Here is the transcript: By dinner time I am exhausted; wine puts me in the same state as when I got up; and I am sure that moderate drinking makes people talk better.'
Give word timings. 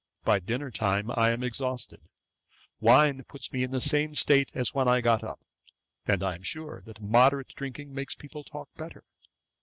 By 0.23 0.39
dinner 0.39 0.71
time 0.71 1.11
I 1.13 1.29
am 1.29 1.43
exhausted; 1.43 2.01
wine 2.79 3.23
puts 3.25 3.53
me 3.53 3.61
in 3.61 3.69
the 3.69 3.79
same 3.79 4.15
state 4.15 4.49
as 4.55 4.73
when 4.73 4.87
I 4.87 4.99
got 4.99 5.23
up; 5.23 5.39
and 6.07 6.23
I 6.23 6.33
am 6.33 6.41
sure 6.41 6.81
that 6.87 7.01
moderate 7.03 7.49
drinking 7.49 7.93
makes 7.93 8.15
people 8.15 8.43
talk 8.43 8.69
better.' 8.75 9.03